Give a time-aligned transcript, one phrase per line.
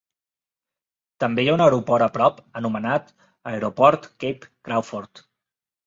[1.23, 3.15] També hi ha un aeroport a prop anomenat
[3.53, 5.29] Aeroport Cape Crawford.